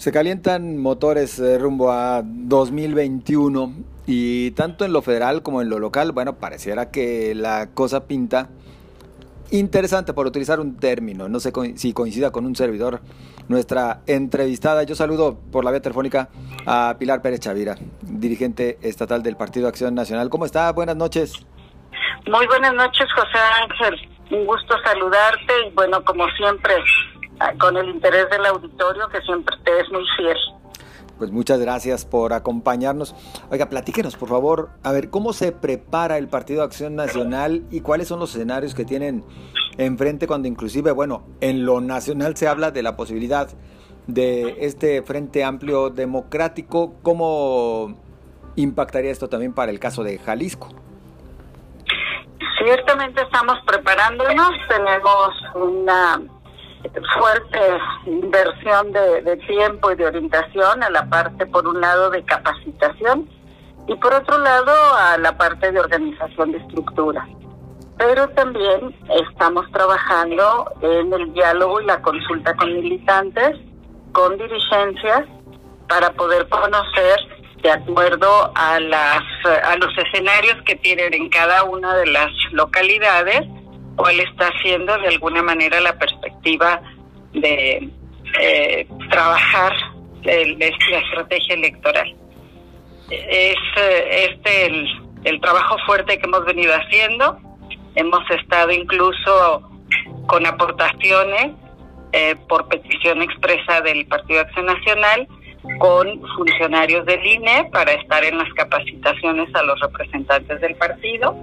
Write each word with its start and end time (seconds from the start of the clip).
Se 0.00 0.12
calientan 0.12 0.78
motores 0.78 1.38
eh, 1.40 1.58
rumbo 1.58 1.92
a 1.92 2.22
2021 2.24 3.74
y 4.06 4.50
tanto 4.52 4.86
en 4.86 4.94
lo 4.94 5.02
federal 5.02 5.42
como 5.42 5.60
en 5.60 5.68
lo 5.68 5.78
local, 5.78 6.12
bueno, 6.12 6.36
pareciera 6.36 6.90
que 6.90 7.34
la 7.34 7.68
cosa 7.74 8.06
pinta 8.06 8.48
interesante 9.50 10.14
por 10.14 10.26
utilizar 10.26 10.58
un 10.58 10.78
término, 10.78 11.28
no 11.28 11.38
sé 11.38 11.52
si 11.76 11.92
coincida 11.92 12.32
con 12.32 12.46
un 12.46 12.56
servidor, 12.56 13.02
nuestra 13.48 14.00
entrevistada. 14.06 14.84
Yo 14.84 14.94
saludo 14.94 15.38
por 15.52 15.66
la 15.66 15.70
vía 15.70 15.82
telefónica 15.82 16.30
a 16.64 16.96
Pilar 16.98 17.20
Pérez 17.20 17.40
Chavira, 17.40 17.76
dirigente 18.00 18.78
estatal 18.80 19.22
del 19.22 19.36
Partido 19.36 19.68
Acción 19.68 19.94
Nacional. 19.94 20.30
¿Cómo 20.30 20.46
está? 20.46 20.72
Buenas 20.72 20.96
noches. 20.96 21.34
Muy 22.26 22.46
buenas 22.46 22.72
noches, 22.72 23.06
José 23.12 23.38
Ángel. 23.62 24.08
Un 24.30 24.46
gusto 24.46 24.76
saludarte 24.82 25.52
y 25.68 25.74
bueno, 25.74 26.02
como 26.04 26.26
siempre, 26.38 26.72
con 27.58 27.76
el 27.76 27.88
interés 27.88 28.28
del 28.30 28.44
auditorio 28.46 29.08
que 29.08 29.20
siempre 29.22 29.56
te 29.64 29.80
es 29.80 29.90
muy 29.90 30.04
fiel. 30.16 30.36
Pues 31.18 31.30
muchas 31.30 31.60
gracias 31.60 32.06
por 32.06 32.32
acompañarnos. 32.32 33.14
Oiga, 33.50 33.68
platíquenos, 33.68 34.16
por 34.16 34.30
favor, 34.30 34.70
a 34.82 34.90
ver, 34.90 35.10
¿cómo 35.10 35.34
se 35.34 35.52
prepara 35.52 36.16
el 36.16 36.28
Partido 36.28 36.62
Acción 36.62 36.96
Nacional 36.96 37.64
y 37.70 37.82
cuáles 37.82 38.08
son 38.08 38.20
los 38.20 38.34
escenarios 38.34 38.74
que 38.74 38.86
tienen 38.86 39.22
enfrente 39.76 40.26
cuando 40.26 40.48
inclusive, 40.48 40.92
bueno, 40.92 41.24
en 41.42 41.66
lo 41.66 41.82
nacional 41.82 42.36
se 42.36 42.48
habla 42.48 42.70
de 42.70 42.82
la 42.82 42.96
posibilidad 42.96 43.48
de 44.06 44.64
este 44.64 45.02
Frente 45.02 45.44
Amplio 45.44 45.90
Democrático? 45.90 46.94
¿Cómo 47.02 47.98
impactaría 48.56 49.10
esto 49.10 49.28
también 49.28 49.52
para 49.52 49.70
el 49.70 49.78
caso 49.78 50.02
de 50.02 50.18
Jalisco? 50.18 50.68
Ciertamente 52.64 53.20
estamos 53.20 53.58
preparándonos, 53.66 54.52
tenemos 54.68 55.30
una 55.54 56.20
fuerte 57.18 57.58
inversión 58.06 58.92
de, 58.92 59.36
tiempo 59.46 59.92
y 59.92 59.96
de 59.96 60.06
orientación 60.06 60.82
a 60.82 60.90
la 60.90 61.08
parte, 61.08 61.46
por 61.46 61.66
un 61.66 61.80
lado, 61.80 62.10
de 62.10 62.22
capacitación 62.24 63.28
y 63.86 63.94
por 63.96 64.14
otro 64.14 64.38
lado, 64.38 64.72
a 64.96 65.18
la 65.18 65.36
parte 65.36 65.72
de 65.72 65.80
organización 65.80 66.52
de 66.52 66.58
estructura. 66.58 67.26
Pero 67.98 68.28
también 68.30 68.96
estamos 69.28 69.70
trabajando 69.72 70.72
en 70.80 71.12
el 71.12 71.32
diálogo 71.34 71.80
y 71.80 71.86
la 71.86 72.00
consulta 72.00 72.54
con 72.54 72.72
militantes, 72.72 73.58
con 74.12 74.38
dirigencias, 74.38 75.24
para 75.88 76.12
poder 76.12 76.48
conocer 76.48 77.18
de 77.62 77.70
acuerdo 77.70 78.52
a 78.54 78.80
las 78.80 79.22
a 79.64 79.76
los 79.76 79.92
escenarios 79.98 80.56
que 80.64 80.76
tienen 80.76 81.12
en 81.12 81.28
cada 81.28 81.64
una 81.64 81.94
de 81.96 82.06
las 82.06 82.30
localidades 82.52 83.42
cuál 83.96 84.20
está 84.20 84.50
siendo 84.62 84.96
de 84.98 85.08
alguna 85.08 85.42
manera 85.42 85.80
la 85.80 85.98
perspectiva 85.98 86.80
de 87.32 87.88
eh, 88.40 88.86
trabajar 89.10 89.72
la 90.22 90.66
estrategia 90.66 91.54
electoral. 91.54 92.14
Es 93.10 93.56
eh, 93.76 94.30
este 94.30 94.66
el, 94.66 94.86
el 95.24 95.40
trabajo 95.40 95.76
fuerte 95.86 96.18
que 96.18 96.26
hemos 96.26 96.44
venido 96.44 96.72
haciendo. 96.74 97.38
Hemos 97.94 98.30
estado 98.30 98.70
incluso 98.70 99.68
con 100.26 100.46
aportaciones 100.46 101.52
eh, 102.12 102.36
por 102.48 102.68
petición 102.68 103.22
expresa 103.22 103.80
del 103.80 104.06
Partido 104.06 104.40
Acción 104.40 104.66
Nacional 104.66 105.28
con 105.78 106.20
funcionarios 106.36 107.04
del 107.06 107.24
INE 107.24 107.68
para 107.72 107.92
estar 107.92 108.24
en 108.24 108.38
las 108.38 108.52
capacitaciones 108.54 109.54
a 109.54 109.62
los 109.62 109.78
representantes 109.80 110.60
del 110.60 110.74
partido 110.76 111.36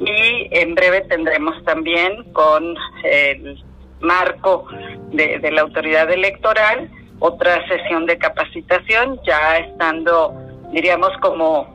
y 0.00 0.48
en 0.50 0.74
breve 0.74 1.02
tendremos 1.02 1.62
también 1.64 2.24
con 2.32 2.74
el 3.04 3.62
marco 4.00 4.66
de, 5.12 5.38
la 5.52 5.60
autoridad 5.62 6.10
electoral 6.10 6.90
otra 7.18 7.66
sesión 7.68 8.06
de 8.06 8.16
capacitación 8.16 9.20
ya 9.26 9.58
estando 9.58 10.34
diríamos 10.72 11.10
como 11.20 11.74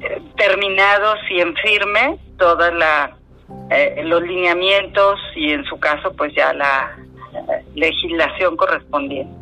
eh, 0.00 0.20
terminados 0.36 1.18
y 1.30 1.40
en 1.40 1.54
firme 1.56 2.18
todos 2.36 2.72
eh, 3.70 4.02
los 4.04 4.22
lineamientos 4.22 5.20
y 5.36 5.52
en 5.52 5.64
su 5.64 5.78
caso 5.78 6.12
pues 6.16 6.34
ya 6.34 6.52
la 6.52 6.98
eh, 7.32 7.64
legislación 7.74 8.56
correspondiente. 8.56 9.32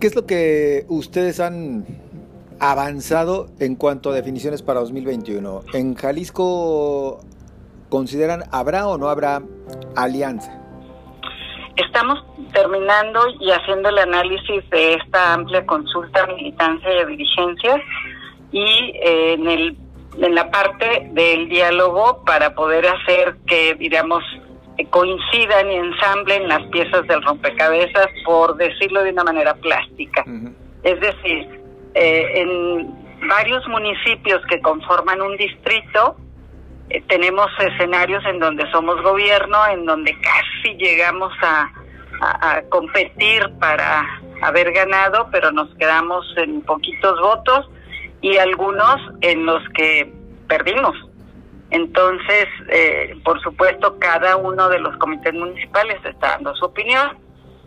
¿Qué 0.00 0.08
es 0.08 0.16
lo 0.16 0.26
que 0.26 0.84
ustedes 0.88 1.40
han 1.40 1.86
avanzado 2.60 3.48
en 3.60 3.76
cuanto 3.76 4.10
a 4.10 4.14
definiciones 4.14 4.62
para 4.62 4.80
2021. 4.80 5.62
¿En 5.74 5.94
Jalisco 5.94 7.20
consideran 7.88 8.44
habrá 8.50 8.88
o 8.88 8.98
no 8.98 9.08
habrá 9.08 9.42
alianza? 9.96 10.62
Estamos 11.76 12.24
terminando 12.52 13.20
y 13.38 13.50
haciendo 13.50 13.90
el 13.90 13.98
análisis 13.98 14.68
de 14.70 14.94
esta 14.94 15.34
amplia 15.34 15.66
consulta, 15.66 16.26
militancia 16.26 17.02
y 17.02 17.06
dirigencias 17.06 17.80
y 18.50 18.92
eh, 18.94 19.34
en, 19.34 19.46
el, 19.46 19.76
en 20.18 20.34
la 20.34 20.50
parte 20.50 21.10
del 21.12 21.48
diálogo 21.48 22.22
para 22.24 22.54
poder 22.54 22.86
hacer 22.86 23.36
que, 23.46 23.74
digamos, 23.74 24.24
coincidan 24.90 25.70
y 25.70 25.74
ensamblen 25.74 26.48
las 26.48 26.62
piezas 26.68 27.06
del 27.06 27.22
rompecabezas, 27.22 28.08
por 28.24 28.56
decirlo 28.56 29.02
de 29.02 29.10
una 29.10 29.24
manera 29.24 29.54
plástica. 29.54 30.24
Es 30.82 31.00
decir, 31.00 31.65
eh, 31.98 32.42
en 32.42 33.26
varios 33.26 33.66
municipios 33.68 34.44
que 34.50 34.60
conforman 34.60 35.22
un 35.22 35.34
distrito, 35.38 36.16
eh, 36.90 37.02
tenemos 37.08 37.46
escenarios 37.58 38.22
en 38.26 38.38
donde 38.38 38.70
somos 38.70 39.02
gobierno, 39.02 39.66
en 39.68 39.86
donde 39.86 40.14
casi 40.20 40.76
llegamos 40.76 41.32
a, 41.42 41.72
competir 42.70 43.42
para 43.60 44.02
haber 44.40 44.72
ganado, 44.72 45.28
pero 45.30 45.52
nos 45.52 45.68
quedamos 45.74 46.24
en 46.38 46.62
poquitos 46.62 47.20
votos 47.20 47.68
y 48.22 48.38
algunos 48.38 48.96
en 49.20 49.44
los 49.44 49.62
que 49.74 50.10
perdimos. 50.48 50.96
Entonces, 51.70 52.46
eh, 52.70 53.14
por 53.22 53.38
supuesto, 53.42 53.98
cada 53.98 54.36
uno 54.38 54.70
de 54.70 54.78
los 54.78 54.96
comités 54.96 55.34
municipales 55.34 55.98
está 56.04 56.28
dando 56.28 56.54
su 56.56 56.64
opinión, 56.64 57.18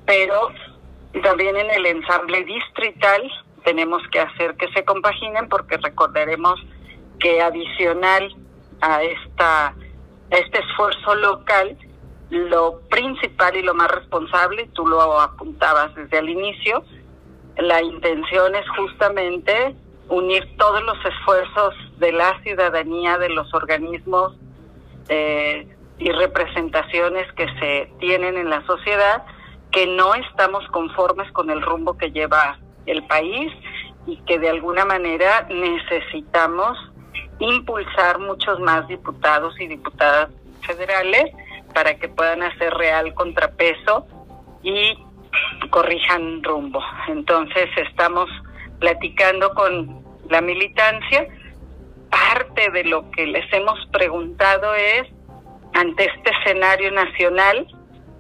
pero 0.08 0.50
también 1.22 1.56
en 1.56 1.70
el 1.70 1.86
ensamble 1.86 2.44
distrital 2.44 3.32
tenemos 3.70 4.02
que 4.12 4.20
hacer 4.20 4.56
que 4.56 4.68
se 4.72 4.84
compaginen 4.84 5.48
porque 5.48 5.78
recordaremos 5.78 6.60
que 7.20 7.40
adicional 7.40 8.36
a 8.82 9.04
esta 9.04 9.76
este 10.32 10.58
esfuerzo 10.58 11.14
local 11.14 11.78
lo 12.32 12.80
principal 12.90 13.56
y 13.58 13.62
lo 13.62 13.76
más 13.76 13.92
responsable 13.92 14.68
tú 14.74 14.88
lo 14.88 15.22
apuntabas 15.22 15.94
desde 15.94 16.18
el 16.18 16.30
inicio 16.30 16.84
la 17.58 17.84
intención 17.84 18.56
es 18.56 18.68
justamente 18.76 19.76
unir 20.08 20.50
todos 20.58 20.82
los 20.82 20.98
esfuerzos 21.06 21.76
de 22.00 22.12
la 22.12 22.42
ciudadanía 22.42 23.20
de 23.20 23.30
los 23.30 23.54
organismos 23.54 24.36
eh, 25.10 25.68
y 26.00 26.10
representaciones 26.10 27.32
que 27.34 27.46
se 27.60 27.92
tienen 28.00 28.36
en 28.36 28.50
la 28.50 28.66
sociedad 28.66 29.26
que 29.72 29.86
no 29.86 30.16
estamos 30.16 30.68
conformes 30.70 31.32
con 31.34 31.52
el 31.52 31.62
rumbo 31.62 32.00
que 32.00 32.10
lleva 32.10 32.58
el 32.92 33.06
país 33.08 33.52
y 34.06 34.18
que 34.24 34.40
de 34.40 34.50
alguna 34.50 34.86
manera 34.86 35.48
necesitamos 35.50 36.78
impulsar 37.40 38.20
muchos 38.20 38.60
más 38.60 38.88
diputados 38.88 39.54
y 39.60 39.68
diputadas 39.68 40.30
federales 40.62 41.32
para 41.74 41.96
que 41.96 42.10
puedan 42.10 42.44
hacer 42.44 42.74
real 42.74 43.14
contrapeso 43.14 44.08
y 44.64 44.98
corrijan 45.70 46.44
rumbo. 46.44 46.82
Entonces 47.08 47.70
estamos 47.78 48.30
platicando 48.80 49.54
con 49.54 50.04
la 50.30 50.42
militancia. 50.42 51.28
Parte 52.10 52.72
de 52.72 52.84
lo 52.86 53.10
que 53.12 53.28
les 53.28 53.52
hemos 53.54 53.86
preguntado 53.92 54.74
es, 54.74 55.04
ante 55.74 56.06
este 56.06 56.32
escenario 56.42 56.92
nacional, 56.92 57.68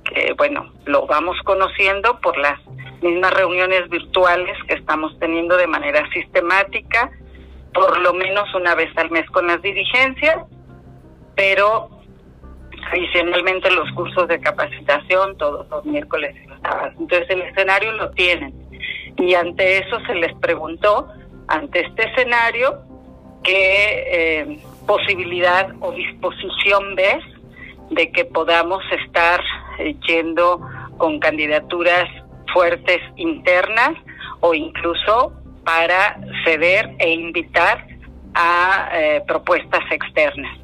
que 0.05 0.33
bueno, 0.37 0.71
lo 0.85 1.07
vamos 1.07 1.37
conociendo 1.43 2.19
por 2.21 2.37
las 2.37 2.59
mismas 3.01 3.33
reuniones 3.33 3.89
virtuales 3.89 4.57
que 4.67 4.75
estamos 4.75 5.17
teniendo 5.19 5.57
de 5.57 5.67
manera 5.67 6.03
sistemática, 6.11 7.11
por 7.73 7.99
lo 7.99 8.13
menos 8.13 8.53
una 8.55 8.75
vez 8.75 8.89
al 8.97 9.11
mes 9.11 9.29
con 9.31 9.47
las 9.47 9.61
dirigencias, 9.61 10.37
pero 11.35 11.89
adicionalmente 12.91 13.69
los 13.71 13.91
cursos 13.91 14.27
de 14.27 14.39
capacitación 14.39 15.37
todos 15.37 15.67
los 15.69 15.85
miércoles 15.85 16.35
y 16.43 16.47
los 16.47 16.59
sábados. 16.61 16.93
Entonces 16.99 17.29
el 17.29 17.41
escenario 17.41 17.91
lo 17.93 18.11
tienen. 18.11 18.53
Y 19.17 19.33
ante 19.35 19.79
eso 19.79 19.99
se 20.07 20.15
les 20.15 20.33
preguntó, 20.35 21.07
ante 21.47 21.81
este 21.81 22.09
escenario, 22.09 22.81
qué 23.43 24.05
eh, 24.11 24.59
posibilidad 24.87 25.69
o 25.81 25.91
disposición 25.91 26.95
ves 26.95 27.23
de 27.91 28.11
que 28.11 28.25
podamos 28.25 28.83
estar 29.05 29.41
eh, 29.79 29.95
yendo 30.07 30.61
con 30.97 31.19
candidaturas 31.19 32.07
fuertes 32.53 32.99
internas 33.15 33.91
o 34.39 34.53
incluso 34.53 35.33
para 35.63 36.19
ceder 36.43 36.89
e 36.99 37.13
invitar 37.13 37.85
a 38.33 38.89
eh, 38.93 39.23
propuestas 39.27 39.83
externas. 39.91 40.57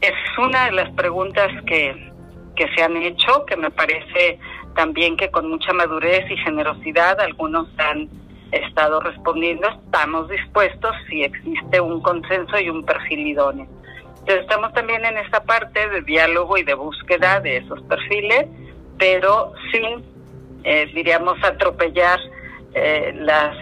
Es 0.00 0.14
una 0.38 0.66
de 0.66 0.72
las 0.72 0.90
preguntas 0.90 1.48
que, 1.66 2.10
que 2.56 2.66
se 2.74 2.82
han 2.82 2.96
hecho, 2.96 3.44
que 3.46 3.56
me 3.56 3.70
parece 3.70 4.38
también 4.74 5.16
que 5.16 5.30
con 5.30 5.50
mucha 5.50 5.72
madurez 5.72 6.30
y 6.30 6.36
generosidad 6.38 7.20
algunos 7.20 7.68
han 7.78 8.08
estado 8.52 9.00
respondiendo, 9.00 9.68
estamos 9.68 10.28
dispuestos 10.28 10.94
si 11.08 11.22
existe 11.22 11.80
un 11.80 12.00
consenso 12.00 12.58
y 12.58 12.68
un 12.68 12.84
perfil 12.84 13.26
idóneo. 13.26 13.66
Entonces 14.20 14.40
estamos 14.40 14.72
también 14.72 15.04
en 15.04 15.16
esta 15.18 15.42
parte 15.44 15.88
de 15.88 16.02
diálogo 16.02 16.58
y 16.58 16.62
de 16.62 16.74
búsqueda 16.74 17.40
de 17.40 17.58
esos 17.58 17.80
perfiles, 17.82 18.46
pero 18.98 19.52
sin, 19.72 20.04
eh, 20.64 20.90
diríamos, 20.94 21.42
atropellar 21.42 22.18
eh, 22.74 23.12
las, 23.14 23.56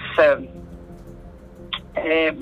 eh, 1.96 2.34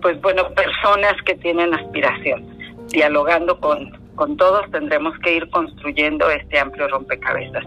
pues 0.00 0.20
bueno, 0.20 0.48
personas 0.54 1.14
que 1.24 1.34
tienen 1.34 1.74
aspiración. 1.74 2.56
Dialogando 2.88 3.58
con, 3.58 3.90
con 4.14 4.36
todos 4.36 4.70
tendremos 4.70 5.18
que 5.18 5.34
ir 5.34 5.50
construyendo 5.50 6.30
este 6.30 6.58
amplio 6.58 6.88
rompecabezas. 6.88 7.64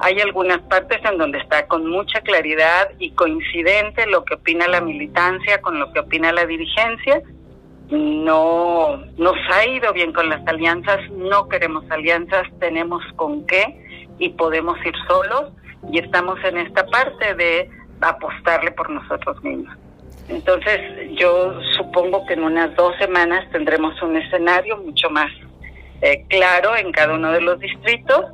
Hay 0.00 0.20
algunas 0.20 0.60
partes 0.62 0.98
en 1.10 1.18
donde 1.18 1.38
está 1.38 1.66
con 1.66 1.88
mucha 1.88 2.20
claridad 2.20 2.90
y 2.98 3.12
coincidente 3.12 4.06
lo 4.06 4.24
que 4.24 4.34
opina 4.34 4.66
la 4.68 4.80
militancia 4.80 5.60
con 5.62 5.78
lo 5.78 5.92
que 5.92 6.00
opina 6.00 6.32
la 6.32 6.44
dirigencia. 6.44 7.22
No 7.88 8.98
nos 9.16 9.36
ha 9.52 9.66
ido 9.66 9.92
bien 9.92 10.12
con 10.12 10.28
las 10.28 10.46
alianzas, 10.46 10.98
no 11.12 11.48
queremos 11.48 11.88
alianzas, 11.90 12.46
tenemos 12.58 13.02
con 13.14 13.46
qué 13.46 13.80
y 14.18 14.30
podemos 14.30 14.76
ir 14.84 14.94
solos 15.06 15.52
y 15.90 15.98
estamos 15.98 16.38
en 16.44 16.58
esta 16.58 16.86
parte 16.86 17.34
de 17.34 17.70
apostarle 18.00 18.70
por 18.72 18.90
nosotros 18.90 19.42
mismos. 19.42 19.76
Entonces 20.28 20.80
yo 21.16 21.60
supongo 21.76 22.26
que 22.26 22.34
en 22.34 22.42
unas 22.42 22.74
dos 22.74 22.94
semanas 22.98 23.48
tendremos 23.52 24.00
un 24.02 24.16
escenario 24.16 24.76
mucho 24.78 25.08
más 25.10 25.30
eh, 26.02 26.24
claro 26.28 26.76
en 26.76 26.92
cada 26.92 27.14
uno 27.14 27.32
de 27.32 27.40
los 27.40 27.58
distritos 27.60 28.26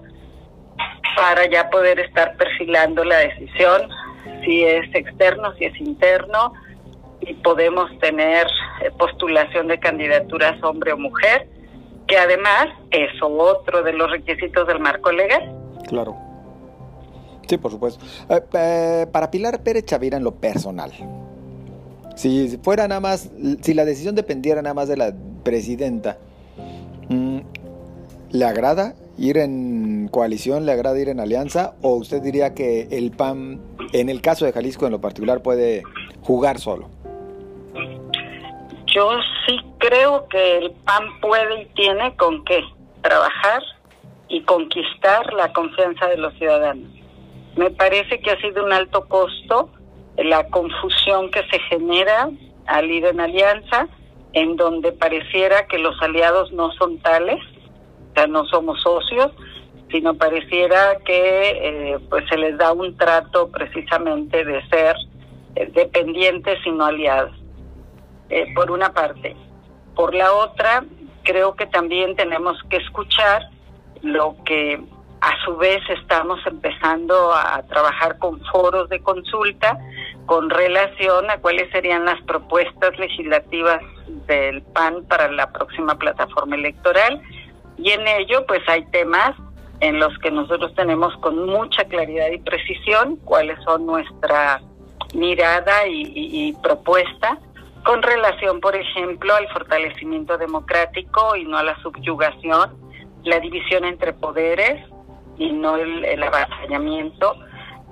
para 1.17 1.49
ya 1.49 1.69
poder 1.69 2.01
estar 2.01 2.37
perfilando 2.37 3.05
la 3.05 3.19
decisión, 3.19 3.89
si 4.45 4.65
es 4.65 4.93
externo, 4.95 5.53
si 5.57 5.67
es 5.67 5.81
interno, 5.81 6.55
y 7.21 7.35
podemos 7.35 7.91
tener 7.99 8.47
eh, 8.81 8.91
postulación 8.99 9.69
de 9.69 9.79
candidaturas 9.79 10.61
hombre 10.63 10.93
o 10.93 10.97
mujer, 10.97 11.47
que 12.09 12.17
además 12.17 12.69
es 12.91 13.11
otro 13.21 13.83
de 13.83 13.93
los 13.93 14.11
requisitos 14.11 14.67
del 14.67 14.81
marco 14.81 15.13
legal. 15.13 15.55
Claro. 15.89 16.17
Sí, 17.49 17.59
por 17.59 17.71
supuesto. 17.71 18.05
Eh, 18.29 18.41
eh, 18.53 19.07
para 19.11 19.31
Pilar 19.31 19.63
Pérez 19.63 19.85
Chavira 19.85 20.17
en 20.17 20.25
lo 20.25 20.35
personal, 20.35 20.93
si 22.15 22.59
fuera 22.63 22.89
nada 22.89 23.01
más, 23.01 23.31
si 23.63 23.75
la 23.75 23.85
decisión 23.85 24.15
dependiera 24.15 24.63
nada 24.63 24.75
más 24.75 24.89
de 24.89 24.97
la 24.97 25.13
presidenta, 25.43 26.19
mm, 27.09 27.39
¿le 28.31 28.45
agrada 28.45 28.95
ir 29.19 29.39
en 29.39 30.09
coalición, 30.09 30.67
le 30.67 30.73
agrada 30.73 30.99
ir 30.99 31.09
en 31.09 31.21
alianza? 31.21 31.75
¿O 31.83 31.95
usted 31.95 32.23
diría 32.23 32.55
que 32.55 32.89
el 32.91 33.11
PAN, 33.11 33.61
en 33.93 34.09
el 34.09 34.21
caso 34.21 34.45
de 34.45 34.53
Jalisco 34.53 34.87
en 34.87 34.93
lo 34.93 35.01
particular, 35.01 35.43
puede 35.43 35.83
jugar 36.23 36.59
solo? 36.59 36.89
Yo 38.95 39.11
sí 39.47 39.59
creo 39.79 40.29
que 40.29 40.59
el 40.59 40.71
PAN 40.85 41.05
puede 41.21 41.63
y 41.63 41.67
tiene 41.75 42.15
con 42.17 42.45
qué 42.45 42.61
trabajar 43.01 43.63
y 44.29 44.43
conquistar 44.43 45.33
la 45.33 45.53
confianza 45.53 46.07
de 46.09 46.19
los 46.19 46.35
ciudadanos. 46.35 47.02
Me 47.57 47.71
parece 47.71 48.21
que 48.21 48.31
ha 48.31 48.41
sido 48.41 48.65
un 48.65 48.73
alto 48.73 49.07
costo 49.09 49.71
la 50.17 50.49
confusión 50.49 51.31
que 51.31 51.43
se 51.51 51.59
genera 51.71 52.31
al 52.67 52.91
ir 52.91 53.07
en 53.07 53.21
alianza, 53.21 53.89
en 54.33 54.57
donde 54.57 54.93
pareciera 54.93 55.67
que 55.67 55.79
los 55.79 56.01
aliados 56.01 56.53
no 56.53 56.73
son 56.73 56.99
tales, 56.99 57.41
o 58.11 58.15
sea, 58.15 58.27
no 58.27 58.45
somos 58.47 58.81
socios, 58.83 59.33
sino 59.91 60.15
pareciera 60.15 60.99
que 61.05 61.51
eh, 61.51 61.99
pues 62.09 62.25
se 62.29 62.37
les 62.37 62.57
da 62.57 62.73
un 62.73 62.97
trato 62.97 63.51
precisamente 63.51 64.45
de 64.45 64.67
ser 64.69 64.97
eh, 65.55 65.71
dependientes 65.75 66.59
y 66.65 66.71
no 66.71 66.87
aliados, 66.87 67.37
eh, 68.31 68.47
por 68.55 68.71
una 68.71 68.93
parte. 68.93 69.37
Por 69.95 70.15
la 70.15 70.33
otra, 70.33 70.85
creo 71.23 71.55
que 71.55 71.67
también 71.67 72.17
tenemos 72.17 72.57
que 72.71 72.79
escuchar 72.79 73.43
lo 74.01 74.37
que 74.45 74.83
a 75.23 75.45
su 75.45 75.57
vez 75.57 75.81
estamos 75.89 76.41
empezando 76.47 77.33
a 77.33 77.63
trabajar 77.69 78.19
con 78.19 78.41
foros 78.47 78.89
de 78.89 79.01
consulta 79.01 79.79
con 80.27 80.51
relación 80.51 81.31
a 81.31 81.39
cuáles 81.39 81.71
serían 81.71 82.05
las 82.05 82.21
propuestas 82.23 82.99
legislativas 82.99 83.81
del 84.27 84.63
PAN 84.63 85.05
para 85.05 85.31
la 85.31 85.53
próxima 85.53 85.97
plataforma 85.97 86.57
electoral. 86.57 87.23
Y 87.79 87.91
en 87.91 88.07
ello 88.09 88.45
pues 88.49 88.69
hay 88.69 88.85
temas 88.87 89.31
en 89.79 90.01
los 90.01 90.17
que 90.19 90.33
nosotros 90.33 90.75
tenemos 90.75 91.17
con 91.19 91.47
mucha 91.47 91.85
claridad 91.85 92.29
y 92.33 92.39
precisión 92.39 93.15
cuáles 93.25 93.63
son 93.63 93.87
nuestra 93.87 94.61
mirada 95.15 95.87
y, 95.87 96.53
propuesta 96.65 97.39
con 97.85 98.03
relación, 98.03 98.61
por 98.61 98.75
ejemplo, 98.75 99.35
al 99.35 99.49
fortalecimiento 99.53 100.37
democrático 100.37 101.37
y 101.37 101.45
no 101.45 101.59
a 101.59 101.63
la 101.63 101.81
subyugación, 101.83 102.77
la 103.25 103.39
división 103.39 103.85
entre 103.85 104.13
poderes 104.13 104.81
y 105.39 105.53
no 105.53 105.77
el, 105.77 106.05
el. 106.05 106.25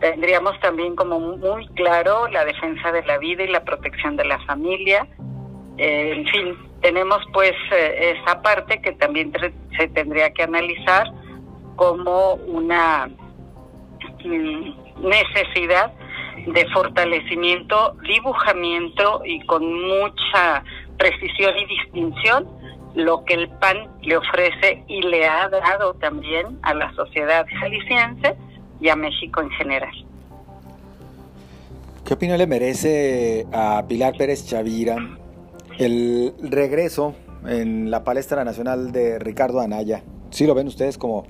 Tendríamos 0.00 0.58
también 0.60 0.96
como 0.96 1.20
muy 1.20 1.66
claro 1.68 2.26
la 2.28 2.44
defensa 2.44 2.90
de 2.90 3.02
la 3.04 3.18
vida 3.18 3.44
y 3.44 3.48
la 3.48 3.64
protección 3.64 4.16
de 4.16 4.24
la 4.24 4.38
familia, 4.46 5.06
eh, 5.76 6.12
en 6.16 6.26
fin, 6.26 6.58
tenemos 6.82 7.22
pues 7.32 7.52
eh, 7.72 8.14
esa 8.16 8.42
parte 8.42 8.80
que 8.82 8.92
también 8.92 9.32
se 9.78 9.88
tendría 9.88 10.30
que 10.30 10.42
analizar 10.42 11.10
como 11.76 12.34
una 12.34 13.08
mm, 14.24 15.00
necesidad 15.00 15.92
de 16.46 16.66
fortalecimiento, 16.68 17.96
dibujamiento 18.06 19.22
y 19.24 19.40
con 19.46 19.62
mucha 19.88 20.62
precisión 20.98 21.56
y 21.58 21.64
distinción 21.64 22.59
lo 22.94 23.24
que 23.24 23.34
el 23.34 23.48
PAN 23.48 23.88
le 24.02 24.16
ofrece 24.16 24.84
y 24.88 25.02
le 25.02 25.26
ha 25.26 25.48
dado 25.48 25.94
también 25.94 26.58
a 26.62 26.74
la 26.74 26.92
sociedad 26.94 27.46
jalisciense 27.60 28.36
y 28.80 28.88
a 28.88 28.96
México 28.96 29.40
en 29.40 29.50
general. 29.50 29.92
¿Qué 32.04 32.14
opinión 32.14 32.38
le 32.38 32.46
merece 32.46 33.46
a 33.52 33.84
Pilar 33.86 34.14
Pérez 34.16 34.46
Chavira 34.46 34.96
el 35.78 36.34
regreso 36.42 37.14
en 37.46 37.90
la 37.90 38.04
palestra 38.04 38.44
nacional 38.44 38.92
de 38.92 39.18
Ricardo 39.18 39.60
Anaya, 39.60 40.02
¿sí 40.30 40.46
lo 40.46 40.54
ven 40.54 40.66
ustedes 40.66 40.98
como 40.98 41.26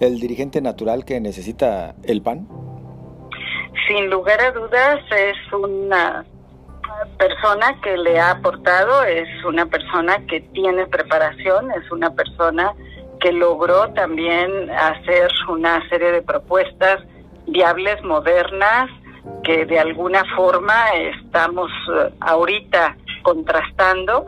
el 0.00 0.20
dirigente 0.20 0.60
natural 0.60 1.04
que 1.04 1.20
necesita 1.20 1.94
el 2.02 2.20
PAN? 2.20 2.46
Sin 3.88 4.10
lugar 4.10 4.40
a 4.40 4.50
dudas 4.52 5.00
es 5.10 5.52
una 5.52 6.24
persona 7.18 7.80
que 7.82 7.96
le 7.96 8.18
ha 8.18 8.32
aportado, 8.32 9.02
es 9.04 9.28
una 9.44 9.66
persona 9.66 10.24
que 10.26 10.40
tiene 10.40 10.86
preparación, 10.86 11.70
es 11.72 11.90
una 11.90 12.10
persona 12.10 12.72
que 13.20 13.32
logró 13.32 13.88
también 13.92 14.70
hacer 14.70 15.30
una 15.48 15.86
serie 15.88 16.12
de 16.12 16.22
propuestas 16.22 17.02
viables, 17.46 18.02
modernas, 18.02 18.90
que 19.42 19.64
de 19.64 19.78
alguna 19.78 20.22
forma 20.36 20.90
estamos 20.92 21.70
eh, 21.92 22.10
ahorita 22.20 22.96
contrastando 23.22 24.26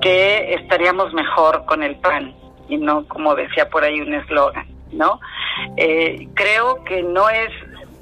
que 0.00 0.54
estaríamos 0.54 1.12
mejor 1.12 1.64
con 1.66 1.82
el 1.82 1.96
PAN 1.96 2.34
y 2.68 2.78
no 2.78 3.06
como 3.06 3.34
decía 3.34 3.68
por 3.68 3.84
ahí 3.84 4.00
un 4.00 4.14
eslogan, 4.14 4.66
¿no? 4.92 5.20
Eh, 5.76 6.28
creo 6.34 6.82
que 6.84 7.02
no 7.02 7.28
es 7.28 7.50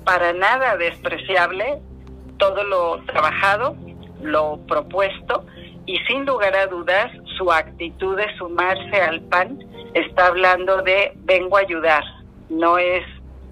para 0.05 0.33
nada 0.33 0.77
despreciable 0.77 1.81
todo 2.39 2.65
lo 2.65 3.03
trabajado, 3.05 3.77
lo 4.23 4.59
propuesto 4.67 5.45
y 5.87 5.97
sin 6.07 6.27
lugar 6.27 6.55
a 6.57 6.67
dudas 6.67 7.11
su 7.37 7.51
actitud 7.51 8.17
de 8.17 8.27
sumarse 8.37 9.01
al 9.01 9.21
PAN 9.23 9.59
está 9.95 10.27
hablando 10.27 10.83
de 10.83 11.13
vengo 11.17 11.57
a 11.57 11.61
ayudar, 11.61 12.03
no 12.49 12.79
es 12.79 13.05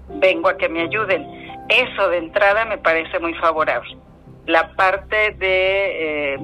vengo 0.09 0.49
a 0.49 0.57
que 0.57 0.69
me 0.69 0.81
ayuden. 0.81 1.25
Eso 1.69 2.09
de 2.09 2.17
entrada 2.17 2.65
me 2.65 2.77
parece 2.77 3.19
muy 3.19 3.33
favorable. 3.35 3.97
La 4.45 4.73
parte 4.75 5.31
de 5.31 6.35
eh, 6.35 6.39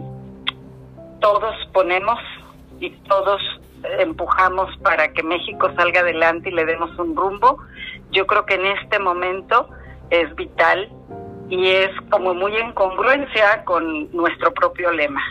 todos 1.21 1.55
ponemos 1.71 2.19
y 2.79 2.89
todos 3.07 3.41
empujamos 3.99 4.75
para 4.77 5.13
que 5.13 5.23
México 5.23 5.71
salga 5.75 6.01
adelante 6.01 6.49
y 6.49 6.53
le 6.53 6.65
demos 6.65 6.97
un 6.97 7.15
rumbo, 7.15 7.59
yo 8.11 8.25
creo 8.27 8.45
que 8.45 8.55
en 8.55 8.65
este 8.65 8.99
momento 8.99 9.69
es 10.09 10.33
vital 10.35 10.89
y 11.49 11.69
es 11.69 11.91
como 12.09 12.33
muy 12.33 12.55
en 12.55 12.71
congruencia 12.73 13.63
con 13.65 14.11
nuestro 14.11 14.53
propio 14.53 14.91
lema 14.91 15.21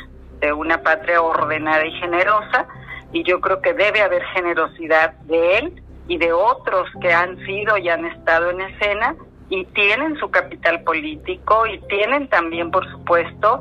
de 0.41 0.53
una 0.53 0.83
patria 0.83 1.23
ordenada 1.23 1.85
y 1.87 1.93
generosa 1.93 2.67
y 3.13 3.23
yo 3.25 3.41
creo 3.41 3.61
que 3.61 3.75
debe 3.75 4.03
haber 4.03 4.23
generosidad 4.35 5.13
de 5.23 5.59
él 5.59 5.83
y 6.09 6.19
de 6.19 6.33
otros 6.33 6.89
que 7.01 7.13
han 7.13 7.37
sido 7.45 7.77
y 7.79 7.89
han 7.89 8.07
estado 8.07 8.51
en 8.51 8.61
escena 8.61 9.15
y 9.49 9.65
tienen 9.67 10.17
su 10.19 10.31
capital 10.31 10.83
político 10.83 11.67
y 11.67 11.79
tienen 11.89 12.29
también, 12.29 12.71
por 12.71 12.91
supuesto, 12.91 13.61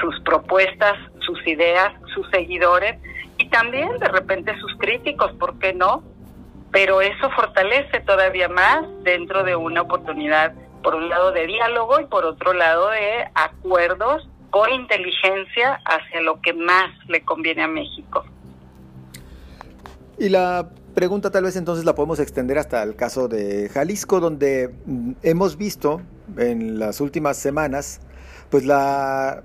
sus 0.00 0.20
propuestas, 0.20 0.94
sus 1.20 1.44
ideas, 1.46 1.92
sus 2.14 2.28
seguidores 2.30 2.96
y 3.36 3.48
también 3.50 3.98
de 3.98 4.08
repente 4.08 4.56
sus 4.58 4.74
críticos, 4.76 5.32
¿por 5.32 5.58
qué 5.58 5.74
no? 5.74 6.02
pero 6.70 7.00
eso 7.00 7.30
fortalece 7.30 8.00
todavía 8.00 8.48
más 8.48 8.84
dentro 9.02 9.42
de 9.42 9.56
una 9.56 9.82
oportunidad, 9.82 10.52
por 10.82 10.94
un 10.94 11.08
lado 11.08 11.32
de 11.32 11.46
diálogo 11.46 12.00
y 12.00 12.06
por 12.06 12.24
otro 12.24 12.52
lado 12.52 12.90
de 12.90 13.28
acuerdos 13.34 14.28
con 14.50 14.70
inteligencia 14.72 15.80
hacia 15.84 16.20
lo 16.22 16.40
que 16.40 16.52
más 16.52 16.90
le 17.08 17.22
conviene 17.22 17.62
a 17.62 17.68
México. 17.68 18.24
Y 20.18 20.28
la 20.30 20.70
pregunta 20.94 21.30
tal 21.30 21.44
vez 21.44 21.56
entonces 21.56 21.84
la 21.84 21.94
podemos 21.94 22.18
extender 22.18 22.58
hasta 22.58 22.82
el 22.82 22.96
caso 22.96 23.28
de 23.28 23.68
Jalisco, 23.68 24.20
donde 24.20 24.74
mm, 24.86 25.12
hemos 25.22 25.56
visto 25.56 26.00
en 26.36 26.78
las 26.78 27.00
últimas 27.00 27.36
semanas, 27.36 28.00
pues 28.50 28.64
la, 28.64 29.42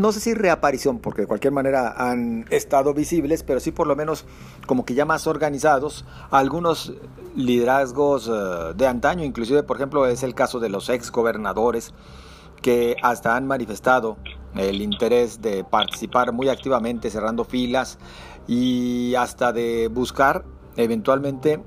no 0.00 0.12
sé 0.12 0.20
si 0.20 0.32
reaparición, 0.32 0.98
porque 0.98 1.22
de 1.22 1.28
cualquier 1.28 1.52
manera 1.52 1.94
han 1.96 2.46
estado 2.48 2.94
visibles, 2.94 3.42
pero 3.42 3.60
sí 3.60 3.70
por 3.70 3.86
lo 3.86 3.94
menos 3.94 4.24
como 4.66 4.86
que 4.86 4.94
ya 4.94 5.04
más 5.04 5.26
organizados, 5.26 6.06
algunos 6.30 6.94
liderazgos 7.36 8.26
eh, 8.32 8.72
de 8.74 8.86
antaño, 8.86 9.24
inclusive 9.24 9.62
por 9.62 9.76
ejemplo 9.76 10.06
es 10.06 10.22
el 10.22 10.34
caso 10.34 10.58
de 10.58 10.70
los 10.70 10.88
ex 10.88 11.12
gobernadores 11.12 11.92
que 12.62 12.96
hasta 13.02 13.36
han 13.36 13.46
manifestado 13.46 14.16
el 14.54 14.80
interés 14.80 15.42
de 15.42 15.64
participar 15.64 16.32
muy 16.32 16.48
activamente 16.48 17.10
cerrando 17.10 17.44
filas 17.44 17.98
y 18.48 19.14
hasta 19.16 19.52
de 19.52 19.88
buscar 19.88 20.46
eventualmente, 20.76 21.62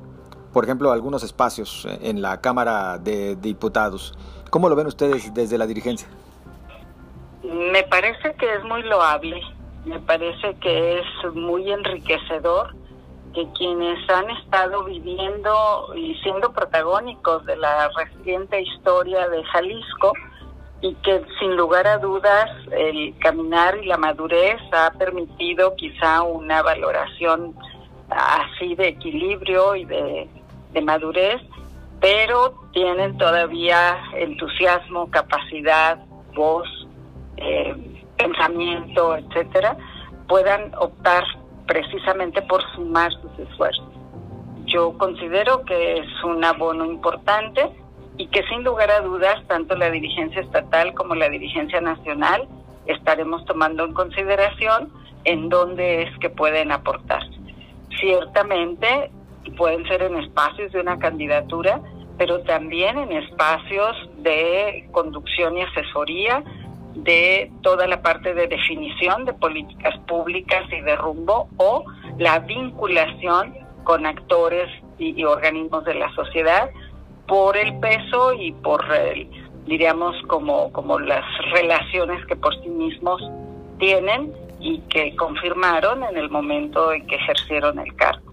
por 0.52 0.64
ejemplo, 0.64 0.92
algunos 0.92 1.24
espacios 1.24 1.88
en 2.02 2.24
la 2.24 2.42
Cámara 2.42 2.98
de 2.98 3.36
Diputados. 3.36 4.14
¿Cómo 4.50 4.70
lo 4.70 4.76
ven 4.76 4.88
ustedes 4.88 5.34
desde 5.36 5.60
la 5.60 5.68
dirigencia? 5.68 6.08
Me 7.74 7.82
parece 7.82 8.36
que 8.36 8.54
es 8.54 8.64
muy 8.66 8.84
loable, 8.84 9.42
me 9.84 10.00
parece 10.02 10.54
que 10.62 11.00
es 11.00 11.34
muy 11.34 11.72
enriquecedor 11.72 12.76
que 13.34 13.48
quienes 13.58 13.98
han 14.12 14.30
estado 14.30 14.84
viviendo 14.84 15.92
y 15.96 16.14
siendo 16.22 16.54
protagónicos 16.54 17.44
de 17.48 17.56
la 17.56 17.90
reciente 17.98 18.62
historia 18.62 19.28
de 19.28 19.44
Jalisco 19.46 20.14
y 20.82 20.94
que 20.98 21.24
sin 21.40 21.56
lugar 21.56 21.88
a 21.88 21.98
dudas 21.98 22.48
el 22.70 23.18
caminar 23.18 23.76
y 23.80 23.88
la 23.88 23.98
madurez 23.98 24.62
ha 24.72 24.92
permitido 24.92 25.76
quizá 25.76 26.22
una 26.22 26.62
valoración 26.62 27.56
así 28.12 28.76
de 28.76 28.90
equilibrio 28.90 29.76
y 29.76 29.86
de, 29.86 30.30
madurez, 30.84 31.42
pero 32.00 32.54
tienen 32.72 33.18
todavía 33.18 33.98
entusiasmo, 34.14 35.10
capacidad, 35.10 35.98
voz, 36.36 36.68
eh, 37.38 37.76
pensamiento, 38.18 39.16
etcétera, 39.18 39.78
puedan 40.28 40.74
optar 40.76 41.24
precisamente 41.68 42.42
por 42.44 42.62
sumar 42.76 43.12
sus 43.14 43.40
esfuerzos. 43.40 43.88
Yo 44.66 44.98
considero 44.98 45.64
que 45.66 46.00
es 46.00 46.24
un 46.24 46.44
abono 46.44 46.86
importante 46.86 47.70
y 48.18 48.28
que 48.28 48.44
sin 48.44 48.64
lugar 48.64 48.92
a 48.92 49.02
dudas 49.02 49.36
tanto 49.48 49.76
la 49.76 49.90
dirigencia 49.90 50.42
estatal 50.42 50.94
como 50.94 51.16
la 51.16 51.30
dirigencia 51.30 51.82
nacional 51.82 52.48
estaremos 52.86 53.46
tomando 53.46 53.86
en 53.86 53.94
consideración 53.94 54.92
en 55.26 55.50
dónde 55.50 56.04
es 56.04 56.18
que 56.20 56.30
pueden 56.30 56.72
aportar 56.72 57.24
ciertamente 58.00 59.12
pueden 59.58 59.86
ser 59.88 60.04
en 60.04 60.18
espacios 60.18 60.72
de 60.72 60.82
una 60.82 61.00
candidatura, 61.00 61.82
pero 62.18 62.42
también 62.42 62.98
en 62.98 63.12
espacios 63.12 63.96
de 64.18 64.88
conducción 64.92 65.58
y 65.58 65.62
asesoría 65.62 66.44
de 66.96 67.52
toda 67.62 67.88
la 67.88 68.02
parte 68.02 68.34
de 68.34 68.48
definición 68.48 69.26
de 69.26 69.34
políticas 69.34 69.98
públicas 70.08 70.64
y 70.72 70.82
de 70.82 70.96
rumbo 70.96 71.50
o 71.58 71.86
la 72.18 72.40
vinculación 72.40 73.56
con 73.84 74.06
actores 74.06 74.70
y, 74.98 75.24
organismos 75.24 75.84
de 75.86 75.96
la 75.96 76.14
sociedad 76.14 76.70
por 77.28 77.58
el 77.58 77.78
peso 77.80 78.34
y 78.34 78.52
por, 78.52 78.86
diríamos, 79.66 80.16
como, 80.28 80.72
como 80.72 81.00
las 81.00 81.26
relaciones 81.52 82.26
que 82.26 82.36
por 82.36 82.54
sí 82.62 82.70
mismos 82.70 83.22
tienen 83.80 84.32
y 84.60 84.80
que 84.90 85.16
confirmaron 85.16 86.04
en 86.04 86.18
el 86.18 86.30
momento 86.30 86.94
en 86.94 87.06
que 87.08 87.16
ejercieron 87.16 87.80
el 87.80 87.94
cargo. 87.96 88.32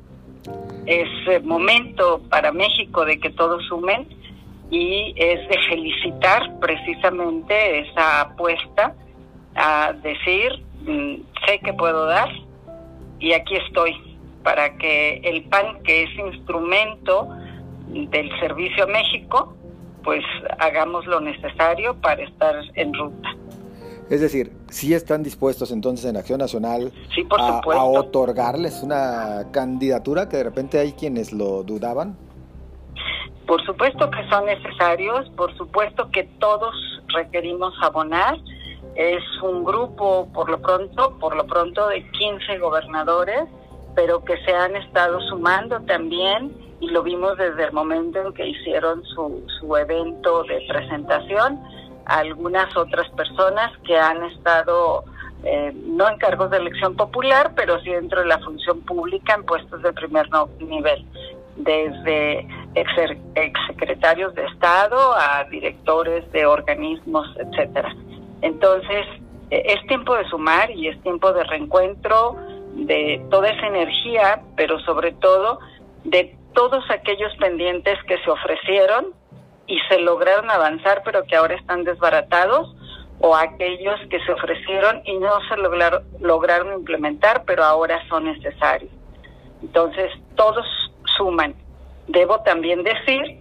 Es 0.87 1.09
eh, 1.29 1.40
momento 1.40 2.21
para 2.31 2.52
México 2.52 3.05
de 3.05 3.19
que 3.19 3.31
todos 3.31 3.64
sumen 3.67 4.07
y 4.71 5.15
es 5.17 5.49
de 5.49 5.57
felicitar 5.69 6.59
precisamente 6.61 7.81
esa 7.81 8.23
apuesta 8.23 8.95
a 9.57 9.93
decir, 9.93 10.65
mm, 10.87 11.15
sé 11.47 11.59
que 11.59 11.73
puedo 11.73 12.07
dar 12.07 12.29
y 13.19 13.33
aquí 13.33 13.57
estoy 13.57 13.95
para 14.43 14.77
que 14.79 15.17
el 15.25 15.45
PAN, 15.45 15.83
que 15.83 16.05
es 16.05 16.11
instrumento 16.19 17.29
del 17.89 18.31
servicio 18.39 18.85
a 18.85 18.87
México, 18.87 19.55
pues 20.03 20.23
hagamos 20.59 21.07
lo 21.07 21.21
necesario 21.21 21.95
para 22.00 22.23
estar 22.23 22.55
en 22.75 22.95
ruta. 22.95 23.29
Es 24.09 24.21
decir, 24.21 24.53
¿sí 24.71 24.95
están 24.95 25.23
dispuestos 25.23 25.71
entonces 25.71 26.05
en 26.07 26.17
Acción 26.17 26.39
Nacional 26.39 26.93
a, 27.39 27.85
otorgarles 27.85 28.83
una 28.83 29.47
candidatura 29.53 30.29
que 30.29 30.39
de 30.39 30.45
repente 30.45 30.79
hay 30.79 30.93
quienes 30.93 31.33
lo 31.33 31.62
dudaban? 31.62 32.17
Por 33.50 33.66
supuesto 33.66 34.09
que 34.12 34.28
son 34.28 34.47
necesarios, 34.47 35.28
por 35.30 35.52
supuesto 35.57 36.09
que 36.12 36.23
todos 36.38 36.73
requerimos 37.09 37.75
abonar. 37.83 38.37
Es 38.95 39.25
un 39.42 39.64
grupo, 39.64 40.28
por 40.33 40.49
lo 40.49 40.62
pronto, 40.62 41.19
por 41.19 41.35
lo 41.35 41.45
pronto 41.49 41.88
de 41.88 42.09
15 42.12 42.59
gobernadores, 42.59 43.49
pero 43.97 44.25
que 44.25 44.37
se 44.45 44.54
han 44.54 44.76
estado 44.76 45.21
sumando 45.23 45.80
también 45.80 46.57
y 46.78 46.90
lo 46.90 47.02
vimos 47.02 47.37
desde 47.38 47.64
el 47.64 47.73
momento 47.73 48.25
en 48.25 48.33
que 48.35 48.50
hicieron 48.50 49.02
su, 49.07 49.45
su 49.59 49.76
evento 49.76 50.45
de 50.45 50.64
presentación 50.69 51.61
algunas 52.07 52.76
otras 52.76 53.11
personas 53.16 53.76
que 53.85 53.99
han 53.99 54.23
estado 54.26 55.02
eh, 55.42 55.73
no 55.75 56.09
en 56.09 56.19
cargos 56.19 56.52
de 56.52 56.59
elección 56.59 56.95
popular, 56.95 57.50
pero 57.57 57.80
sí 57.80 57.90
dentro 57.90 58.21
de 58.21 58.26
la 58.26 58.38
función 58.38 58.80
pública 58.83 59.35
en 59.35 59.42
puestos 59.42 59.83
de 59.83 59.92
primer 59.92 60.28
nivel, 60.61 61.04
desde 61.57 62.47
ex, 62.75 63.61
secretarios 63.67 64.35
de 64.35 64.45
Estado 64.47 65.15
a 65.17 65.45
directores 65.45 66.31
de 66.33 66.47
organismos, 66.47 67.27
etcétera. 67.37 67.95
Entonces, 68.43 69.07
e, 69.50 69.62
es 69.73 69.87
tiempo 69.87 70.17
de 70.17 70.29
sumar 70.29 70.71
y 70.71 70.89
es 70.89 71.03
tiempo 71.03 71.33
de 71.33 71.45
reencuentro 71.45 72.37
de 72.75 73.23
toda 73.31 73.50
esa 73.50 73.67
energía, 73.67 74.43
pero 74.57 74.79
sobre 74.81 75.12
todo 75.12 75.59
de 76.05 76.37
todos 76.55 76.85
aquellos 76.91 77.35
pendientes 77.37 77.99
que 78.05 78.19
se 78.19 78.31
ofrecieron 78.31 79.15
y 79.67 79.79
se 79.89 80.00
lograron 80.00 80.50
avanzar, 80.50 81.03
pero 81.05 81.25
que 81.25 81.37
ahora 81.37 81.55
están 81.55 81.85
desbaratados, 81.85 82.75
o 83.21 83.37
aquellos 83.37 84.00
que 84.09 84.19
se 84.25 84.33
ofrecieron 84.33 85.03
y 85.05 85.17
no 85.19 85.31
se 85.49 85.57
lograron 86.21 86.73
implementar, 86.73 87.45
pero 87.45 87.62
ahora 87.65 88.00
son 88.09 88.25
necesarios. 88.25 88.91
Entonces, 89.62 90.11
todos 90.37 90.67
suman. 91.19 91.55
Debo 92.11 92.40
también 92.40 92.83
decir 92.83 93.38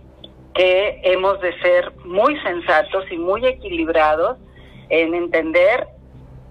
que 0.53 1.01
hemos 1.03 1.41
de 1.41 1.57
ser 1.59 1.91
muy 2.05 2.39
sensatos 2.41 3.03
y 3.09 3.17
muy 3.17 3.43
equilibrados 3.45 4.37
en 4.89 5.15
entender 5.15 5.87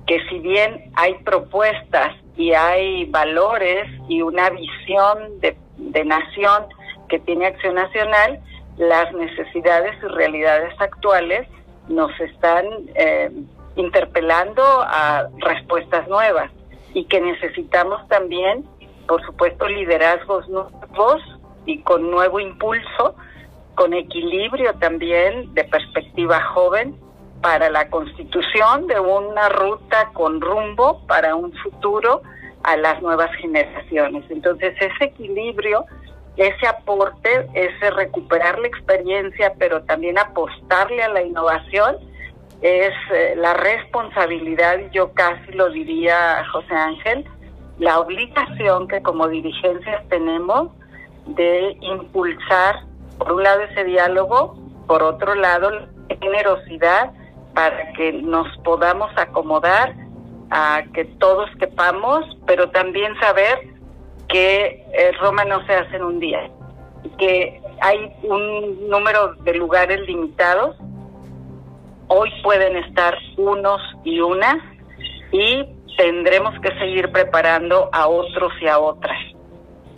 que 0.07 0.19
si 0.29 0.41
bien 0.41 0.91
hay 0.95 1.15
propuestas 1.23 2.17
y 2.37 2.55
hay 2.55 3.05
valores 3.05 3.87
y 4.09 4.23
una 4.23 4.51
visión 4.51 5.39
de, 5.41 5.57
de 5.77 6.05
nación 6.05 6.65
que 7.09 7.21
tiene 7.21 7.47
Acción 7.47 7.77
Nacional, 7.77 8.41
las 8.79 9.13
necesidades 9.13 9.97
y 10.03 10.07
realidades 10.07 10.75
actuales 10.81 11.47
nos 11.89 12.11
están 12.19 12.67
eh, 12.97 13.31
interpelando 13.77 14.63
a 14.65 15.29
respuestas 15.39 16.09
nuevas 16.09 16.51
y 16.95 17.05
que 17.05 17.21
necesitamos 17.21 18.07
también, 18.09 18.65
por 19.07 19.25
supuesto, 19.25 19.69
liderazgos 19.69 20.49
nuevos 20.49 21.38
y 21.69 21.79
con 21.83 22.11
nuevo 22.11 22.41
impulso, 22.41 23.15
con 23.75 23.93
equilibrio 23.93 24.75
también 24.75 25.55
de 25.55 25.65
perspectiva 25.65 26.43
joven 26.43 26.97
para 27.43 27.71
la 27.71 27.89
constitución 27.91 28.87
de 28.89 28.99
una 28.99 29.49
ruta 29.51 30.11
con 30.15 30.41
rumbo 30.41 31.07
para 31.07 31.37
un 31.37 31.53
futuro 31.59 32.23
a 32.65 32.77
las 32.77 33.01
nuevas 33.03 33.31
generaciones. 33.37 34.25
Entonces, 34.31 34.75
ese 34.81 35.05
equilibrio 35.05 35.85
ese 36.39 36.69
aporte, 36.69 37.49
ese 37.55 37.91
recuperar 37.91 38.59
la 38.61 38.69
experiencia, 38.69 39.55
pero 39.59 39.83
también 39.83 40.19
apostarle 40.19 41.03
a 41.03 41.09
la 41.09 41.23
innovación, 41.23 41.97
es 42.63 42.93
eh, 43.13 43.35
la 43.37 43.55
responsabilidad, 43.55 44.79
yo 44.93 45.13
casi 45.13 45.53
lo 45.53 45.69
diría 45.71 46.45
José 46.53 46.75
Ángel, 46.75 47.25
la 47.79 47.99
obligación 47.99 48.87
que 48.89 49.03
como 49.03 49.29
dirigencias 49.29 50.09
tenemos 50.09 50.71
de 51.29 51.77
impulsar, 51.81 52.77
por 53.19 53.33
un 53.33 53.43
lado, 53.43 53.63
ese 53.63 53.85
diálogo, 53.85 54.57
por 54.87 55.03
otro 55.03 55.35
lado, 55.35 55.71
la 55.71 55.89
generosidad 56.21 57.13
para 57.55 57.93
que 57.93 58.13
nos 58.13 58.47
podamos 58.59 59.11
acomodar 59.17 59.95
a 60.51 60.83
que 60.95 61.05
todos 61.05 61.51
quepamos, 61.59 62.25
pero 62.47 62.71
también 62.71 63.19
saber 63.21 63.59
que 64.29 65.13
Roma 65.21 65.45
no 65.45 65.65
se 65.67 65.75
hace 65.75 65.97
en 65.97 66.05
un 66.05 66.21
día. 66.21 66.51
que 67.19 67.61
hay 67.81 68.13
un 68.23 68.89
número 68.89 69.35
de 69.45 69.55
lugares 69.55 70.01
limitados. 70.07 70.77
Hoy 72.09 72.31
pueden 72.43 72.77
estar 72.77 73.17
unos 73.37 73.81
y 74.05 74.21
unas 74.21 74.57
y 75.33 75.65
tendremos 75.97 76.59
que 76.61 76.71
seguir 76.79 77.11
preparando 77.13 77.89
a 77.93 78.09
otros 78.09 78.53
y 78.61 78.67
a 78.67 78.79
otras. 78.79 79.19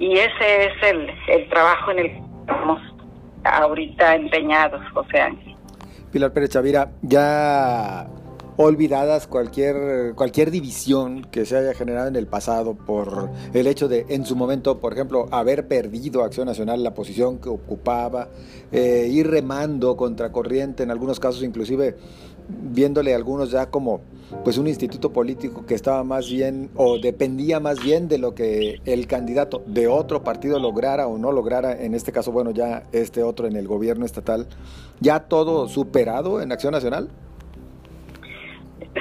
Y 0.00 0.14
ese 0.14 0.64
es 0.64 0.82
el, 0.82 1.10
el 1.28 1.48
trabajo 1.50 1.90
en 1.90 1.98
el 1.98 2.06
que 2.06 2.22
estamos 2.40 2.80
ahorita 3.44 4.14
empeñados, 4.16 4.80
José 4.94 5.20
Ángel. 5.20 5.54
Pilar 6.10 6.32
Pérez 6.32 6.48
Chavira, 6.48 6.90
ya 7.02 8.08
olvidadas 8.56 9.26
cualquier, 9.26 10.14
cualquier 10.14 10.50
división 10.50 11.22
que 11.30 11.44
se 11.44 11.56
haya 11.56 11.74
generado 11.74 12.08
en 12.08 12.16
el 12.16 12.26
pasado 12.26 12.74
por 12.74 13.30
el 13.52 13.66
hecho 13.66 13.88
de, 13.88 14.06
en 14.08 14.24
su 14.24 14.36
momento, 14.36 14.80
por 14.80 14.94
ejemplo, 14.94 15.28
haber 15.32 15.68
perdido 15.68 16.24
Acción 16.24 16.46
Nacional 16.46 16.82
la 16.82 16.94
posición 16.94 17.38
que 17.38 17.50
ocupaba, 17.50 18.28
eh, 18.72 19.06
ir 19.10 19.30
remando 19.30 19.96
contra 19.96 20.32
corriente, 20.32 20.82
en 20.82 20.90
algunos 20.90 21.20
casos 21.20 21.42
inclusive 21.42 21.96
viéndole 22.50 23.14
algunos 23.14 23.50
ya 23.50 23.70
como 23.70 24.00
pues 24.44 24.58
un 24.58 24.66
instituto 24.66 25.12
político 25.12 25.66
que 25.66 25.74
estaba 25.74 26.04
más 26.04 26.30
bien 26.30 26.70
o 26.76 26.98
dependía 26.98 27.60
más 27.60 27.82
bien 27.82 28.08
de 28.08 28.18
lo 28.18 28.34
que 28.34 28.80
el 28.84 29.06
candidato 29.06 29.62
de 29.66 29.88
otro 29.88 30.22
partido 30.22 30.58
lograra 30.58 31.06
o 31.06 31.18
no 31.18 31.32
lograra, 31.32 31.72
en 31.72 31.94
este 31.94 32.12
caso, 32.12 32.32
bueno, 32.32 32.52
ya 32.52 32.84
este 32.92 33.22
otro 33.22 33.46
en 33.46 33.56
el 33.56 33.66
gobierno 33.66 34.06
estatal, 34.06 34.46
ya 35.00 35.20
todo 35.20 35.68
superado 35.68 36.40
en 36.40 36.52
Acción 36.52 36.72
Nacional? 36.72 37.08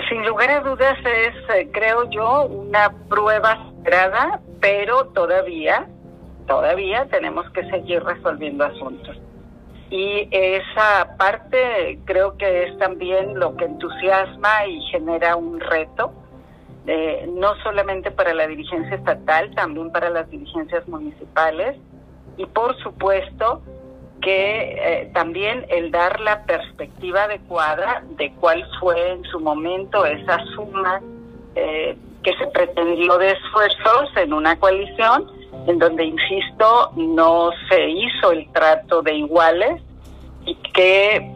Sin 0.10 0.26
lugar 0.26 0.50
a 0.52 0.62
dudas 0.62 0.98
es, 1.00 1.56
eh, 1.56 1.70
creo 1.72 2.10
yo, 2.10 2.46
una 2.46 2.92
prueba 3.08 3.72
cerrada, 3.84 4.42
pero 4.60 5.08
todavía, 5.08 5.88
todavía 6.48 7.08
tenemos 7.08 7.50
que 7.52 7.68
seguir 7.70 8.04
resolviendo 8.04 8.66
asuntos. 8.66 9.18
Y 9.90 10.28
esa 10.32 11.18
parte 11.18 12.00
creo 12.06 12.38
que 12.38 12.66
es 12.66 12.78
también 12.78 13.40
lo 13.40 13.56
que 13.56 13.66
entusiasma 13.66 14.68
y 14.68 14.82
genera 14.92 15.36
un 15.36 15.60
reto, 15.60 16.14
eh, 16.86 17.28
no 17.34 17.56
solamente 17.64 18.12
para 18.12 18.34
la 18.34 18.48
dirigencia 18.48 18.96
estatal, 18.96 19.54
también 19.56 19.92
para 19.92 20.10
las 20.10 20.30
dirigencias 20.30 20.88
municipales. 20.88 21.76
Y 22.38 22.46
por 22.46 22.78
supuesto 22.84 23.64
que 24.22 24.76
eh, 24.78 25.12
también 25.14 25.66
el 25.70 25.92
dar 25.92 26.20
la 26.20 26.44
perspectiva 26.44 27.24
adecuada 27.24 28.04
de 28.18 28.32
cuál 28.34 28.66
fue 28.80 29.14
en 29.14 29.24
su 29.24 29.40
momento 29.40 30.06
esa 30.06 30.40
suma 30.56 31.02
eh, 31.56 31.98
que 32.24 32.34
se 32.36 32.48
pretendió 32.48 33.18
de 33.18 33.32
esfuerzos 33.32 34.10
en 34.18 34.34
una 34.34 34.60
coalición 34.60 35.39
en 35.68 35.80
donde, 35.80 36.06
insisto, 36.06 36.92
no 36.96 37.52
se 37.70 37.90
hizo 37.90 38.32
el 38.32 38.52
trato 38.52 39.02
de 39.02 39.16
iguales 39.16 39.82
y 40.46 40.56
que 40.74 41.32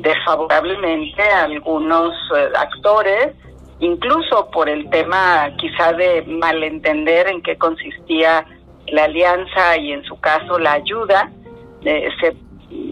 desfavorablemente 0.00 1.22
algunos 1.22 2.14
eh, 2.36 2.48
actores, 2.56 3.34
incluso 3.80 4.50
por 4.50 4.68
el 4.68 4.88
tema 4.90 5.50
quizá 5.56 5.92
de 5.92 6.22
malentender 6.22 7.28
en 7.28 7.42
qué 7.42 7.56
consistía 7.56 8.46
la 8.88 9.04
alianza 9.04 9.76
y 9.76 9.92
en 9.92 10.04
su 10.04 10.18
caso 10.20 10.58
la 10.58 10.72
ayuda, 10.72 11.30
eh, 11.84 12.08
se 12.20 12.36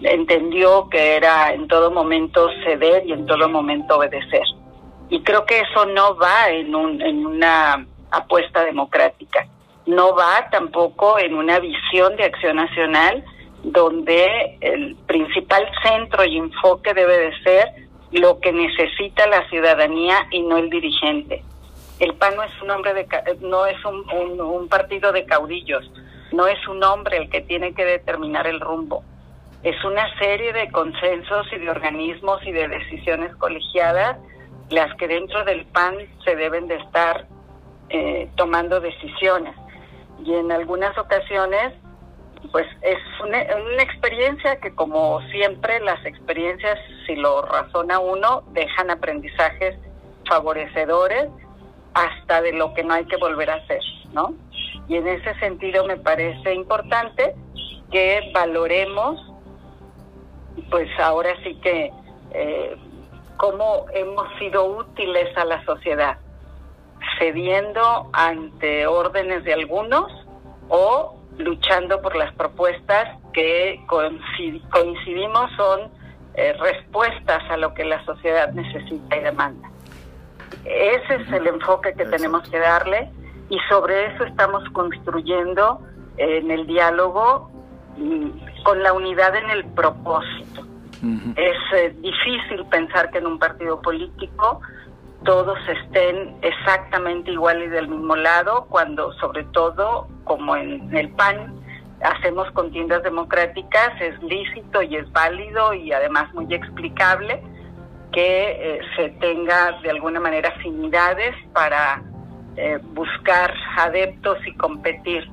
entendió 0.03 0.89
que 0.89 1.15
era 1.15 1.53
en 1.53 1.67
todo 1.67 1.91
momento 1.91 2.49
ceder 2.63 3.05
y 3.05 3.13
en 3.13 3.25
todo 3.25 3.49
momento 3.49 3.97
obedecer. 3.97 4.43
Y 5.09 5.21
creo 5.21 5.45
que 5.45 5.59
eso 5.59 5.85
no 5.85 6.15
va 6.15 6.49
en, 6.49 6.73
un, 6.73 7.01
en 7.01 7.25
una 7.25 7.85
apuesta 8.11 8.63
democrática, 8.63 9.47
no 9.85 10.15
va 10.15 10.49
tampoco 10.49 11.19
en 11.19 11.35
una 11.35 11.59
visión 11.59 12.15
de 12.15 12.25
acción 12.25 12.55
nacional 12.55 13.23
donde 13.63 14.57
el 14.61 14.95
principal 15.07 15.65
centro 15.83 16.25
y 16.25 16.37
enfoque 16.37 16.93
debe 16.93 17.17
de 17.17 17.43
ser 17.43 17.69
lo 18.11 18.39
que 18.39 18.51
necesita 18.51 19.25
la 19.27 19.47
ciudadanía 19.49 20.27
y 20.31 20.41
no 20.41 20.57
el 20.57 20.69
dirigente. 20.69 21.43
El 21.99 22.13
PAN 22.15 22.35
no 22.35 22.43
es 22.43 22.61
un 22.61 22.71
hombre 22.71 22.93
de 22.93 23.07
no 23.41 23.65
es 23.65 23.83
un, 23.85 24.39
un 24.39 24.67
partido 24.67 25.11
de 25.11 25.25
caudillos, 25.25 25.89
no 26.31 26.47
es 26.47 26.67
un 26.67 26.83
hombre 26.83 27.17
el 27.17 27.29
que 27.29 27.41
tiene 27.41 27.73
que 27.73 27.85
determinar 27.85 28.47
el 28.47 28.59
rumbo. 28.59 29.03
Es 29.63 29.81
una 29.85 30.13
serie 30.19 30.51
de 30.51 30.69
consensos 30.71 31.47
y 31.53 31.57
de 31.57 31.69
organismos 31.69 32.45
y 32.45 32.51
de 32.51 32.67
decisiones 32.67 33.33
colegiadas 33.37 34.17
las 34.69 34.93
que 34.97 35.07
dentro 35.07 35.43
del 35.45 35.65
PAN 35.65 35.95
se 36.25 36.35
deben 36.35 36.67
de 36.67 36.75
estar 36.75 37.27
eh, 37.89 38.29
tomando 38.35 38.79
decisiones. 38.79 39.55
Y 40.19 40.33
en 40.33 40.51
algunas 40.51 40.97
ocasiones, 40.97 41.73
pues 42.51 42.67
es 42.81 42.99
una, 43.21 43.39
una 43.55 43.83
experiencia 43.83 44.59
que 44.59 44.73
como 44.75 45.21
siempre 45.31 45.79
las 45.79 46.05
experiencias, 46.05 46.79
si 47.05 47.15
lo 47.15 47.41
razona 47.41 47.99
uno, 47.99 48.43
dejan 48.51 48.89
aprendizajes 48.89 49.75
favorecedores 50.27 51.29
hasta 51.93 52.41
de 52.41 52.53
lo 52.53 52.73
que 52.73 52.83
no 52.83 52.93
hay 52.93 53.05
que 53.05 53.17
volver 53.17 53.49
a 53.49 53.55
hacer, 53.55 53.81
¿no? 54.13 54.33
Y 54.87 54.97
en 54.97 55.07
ese 55.07 55.33
sentido 55.39 55.85
me 55.85 55.97
parece 55.97 56.53
importante 56.53 57.35
que 57.91 58.31
valoremos, 58.33 59.21
pues 60.69 60.89
ahora 60.99 61.35
sí 61.43 61.55
que, 61.61 61.91
eh, 62.31 62.75
cómo 63.37 63.85
hemos 63.93 64.27
sido 64.39 64.65
útiles 64.65 65.35
a 65.37 65.45
la 65.45 65.63
sociedad, 65.65 66.17
cediendo 67.17 68.09
ante 68.13 68.87
órdenes 68.87 69.43
de 69.43 69.53
algunos 69.53 70.11
o 70.69 71.19
luchando 71.37 72.01
por 72.01 72.15
las 72.15 72.33
propuestas 72.35 73.09
que 73.33 73.83
coincidimos 73.87 75.51
son 75.57 75.91
eh, 76.35 76.53
respuestas 76.59 77.43
a 77.49 77.57
lo 77.57 77.73
que 77.73 77.83
la 77.85 78.03
sociedad 78.05 78.51
necesita 78.53 79.17
y 79.17 79.19
demanda. 79.21 79.69
Ese 80.65 81.15
es 81.15 81.31
el 81.31 81.47
enfoque 81.47 81.93
que 81.93 82.05
tenemos 82.05 82.47
que 82.49 82.59
darle 82.59 83.11
y 83.49 83.57
sobre 83.69 84.13
eso 84.13 84.23
estamos 84.23 84.63
construyendo 84.69 85.81
en 86.17 86.49
el 86.51 86.65
diálogo 86.67 87.51
mm, 87.97 88.63
con 88.63 88.81
la 88.81 88.93
unidad 88.93 89.35
en 89.35 89.49
el 89.49 89.65
propósito. 89.65 90.65
Es 91.35 91.57
eh, 91.75 91.93
difícil 91.99 92.65
pensar 92.71 93.11
que 93.11 93.17
en 93.17 93.27
un 93.27 93.37
partido 93.37 93.81
político 93.81 94.61
todos 95.23 95.57
estén 95.67 96.35
exactamente 96.41 97.31
igual 97.31 97.63
y 97.63 97.67
del 97.67 97.87
mismo 97.87 98.15
lado, 98.15 98.65
cuando 98.69 99.13
sobre 99.13 99.43
todo, 99.45 100.07
como 100.23 100.55
en 100.55 100.95
el 100.95 101.09
PAN, 101.11 101.53
hacemos 102.01 102.49
contiendas 102.51 103.03
democráticas, 103.03 103.89
es 104.01 104.21
lícito 104.21 104.81
y 104.81 104.97
es 104.97 105.11
válido 105.11 105.73
y 105.73 105.91
además 105.91 106.33
muy 106.33 106.53
explicable 106.53 107.41
que 108.11 108.51
eh, 108.51 108.79
se 108.95 109.09
tenga 109.19 109.79
de 109.81 109.89
alguna 109.89 110.19
manera 110.19 110.49
afinidades 110.49 111.35
para 111.53 112.01
eh, 112.57 112.79
buscar 112.93 113.53
adeptos 113.77 114.37
y 114.45 114.53
competir. 114.55 115.29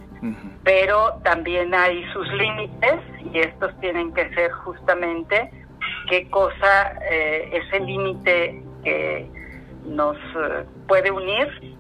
Pero 0.64 1.14
también 1.24 1.74
hay 1.74 2.04
sus 2.12 2.28
límites 2.34 3.00
y 3.32 3.38
estos 3.38 3.72
tienen 3.80 4.12
que 4.12 4.28
ser 4.34 4.50
justamente 4.52 5.50
qué 6.10 6.28
cosa 6.28 6.92
eh, 7.10 7.48
es 7.54 7.72
el 7.72 7.86
límite 7.86 8.62
que 8.84 9.39
nos 9.86 10.16
eh, 10.16 10.64
puede 10.86 11.10
unir 11.10 11.76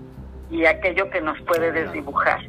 y 0.50 0.64
aquello 0.64 1.10
que 1.10 1.20
nos 1.20 1.40
puede 1.42 1.72
desdibujar. 1.72 2.40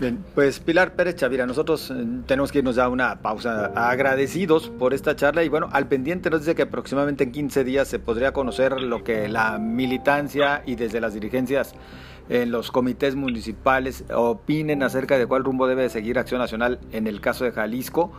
Bien, 0.00 0.24
pues 0.34 0.60
Pilar 0.60 0.94
Pérez 0.94 1.16
Chavira, 1.16 1.46
nosotros 1.46 1.90
eh, 1.90 1.94
tenemos 2.26 2.50
que 2.50 2.58
irnos 2.58 2.76
ya 2.76 2.84
a 2.84 2.88
una 2.88 3.20
pausa 3.20 3.66
agradecidos 3.74 4.70
por 4.70 4.94
esta 4.94 5.14
charla 5.14 5.44
y 5.44 5.50
bueno, 5.50 5.68
al 5.72 5.88
pendiente 5.88 6.30
nos 6.30 6.40
dice 6.40 6.54
que 6.54 6.62
aproximadamente 6.62 7.24
en 7.24 7.32
15 7.32 7.64
días 7.64 7.86
se 7.86 7.98
podría 7.98 8.32
conocer 8.32 8.80
lo 8.80 9.04
que 9.04 9.28
la 9.28 9.58
militancia 9.58 10.62
y 10.64 10.76
desde 10.76 11.02
las 11.02 11.12
dirigencias 11.12 11.74
en 12.30 12.50
los 12.50 12.70
comités 12.70 13.16
municipales 13.16 14.04
opinen 14.14 14.82
acerca 14.82 15.18
de 15.18 15.26
cuál 15.26 15.44
rumbo 15.44 15.66
debe 15.66 15.88
seguir 15.90 16.18
Acción 16.18 16.40
Nacional 16.40 16.78
en 16.92 17.06
el 17.06 17.20
caso 17.20 17.44
de 17.44 17.52
Jalisco. 17.52 18.12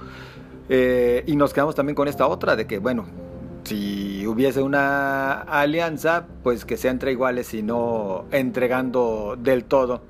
Eh, 0.70 1.24
y 1.26 1.36
nos 1.36 1.54
quedamos 1.54 1.76
también 1.76 1.96
con 1.96 2.08
esta 2.08 2.28
otra 2.28 2.56
de 2.56 2.68
que, 2.68 2.78
bueno, 2.78 3.08
si 3.64 4.26
hubiese 4.28 4.62
una 4.62 5.42
alianza, 5.42 6.26
pues 6.44 6.66
que 6.66 6.78
sea 6.78 6.92
entre 6.92 7.12
iguales 7.12 7.54
y 7.54 7.64
no 7.64 8.26
entregando 8.32 9.36
del 9.38 9.66
todo 9.66 10.02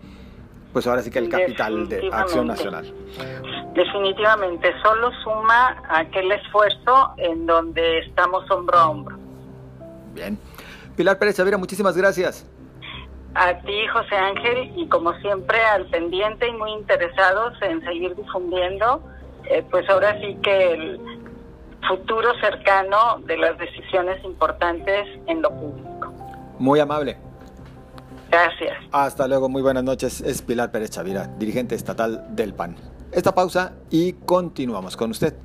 pues 0.74 0.88
ahora 0.88 1.02
sí 1.02 1.12
que 1.12 1.20
el 1.20 1.30
capital 1.30 1.88
de 1.90 2.10
Acción 2.12 2.48
Nacional. 2.48 2.94
Definitivamente, 3.74 4.74
solo 4.82 5.12
suma 5.24 5.82
aquel 5.90 6.32
esfuerzo 6.32 7.14
en 7.18 7.46
donde 7.46 8.00
estamos 8.00 8.50
hombro 8.50 8.78
a 8.78 8.90
hombro. 8.90 9.18
Bien. 10.14 10.38
Pilar 10.96 11.18
Pérez 11.18 11.38
Chavira, 11.38 11.58
muchísimas 11.58 11.96
gracias. 11.96 12.50
A 13.34 13.54
ti, 13.60 13.88
José 13.94 14.16
Ángel, 14.16 14.74
y 14.76 14.88
como 14.88 15.14
siempre 15.20 15.62
al 15.64 15.86
pendiente 15.86 16.48
y 16.48 16.54
muy 16.54 16.72
interesados 16.74 17.54
en 17.62 17.82
seguir 17.82 18.14
difundiendo, 18.16 19.02
eh, 19.50 19.64
pues 19.72 19.90
ahora 19.90 20.20
sí 20.20 20.38
que 20.44 20.74
el 20.74 21.00
futuro 21.88 22.30
cercano 22.40 23.20
de 23.26 23.38
las 23.38 23.58
decisiones 23.58 24.24
importantes 24.24 25.08
en 25.28 25.42
lo 25.42 25.50
público. 25.52 26.14
Muy 26.60 26.80
amable. 26.80 27.18
Gracias. 28.30 28.78
Hasta 28.92 29.28
luego, 29.28 29.50
muy 29.50 29.62
buenas 29.62 29.84
noches. 29.84 30.22
Es 30.22 30.42
Pilar 30.42 30.72
Pérez 30.72 30.92
Chavira, 30.92 31.28
dirigente 31.38 31.76
estatal 31.76 32.26
del 32.30 32.54
PAN. 32.54 32.76
esta 33.12 33.36
pausa 33.36 33.74
y 33.90 34.14
continuamos 34.14 34.96
con 34.96 35.12
usted. 35.12 35.36